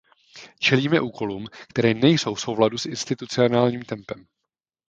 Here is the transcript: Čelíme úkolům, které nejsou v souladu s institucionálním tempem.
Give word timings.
Čelíme 0.59 1.01
úkolům, 1.01 1.47
které 1.69 1.93
nejsou 1.93 2.33
v 2.35 2.41
souladu 2.41 2.77
s 2.77 2.85
institucionálním 2.85 3.81
tempem. 3.83 4.27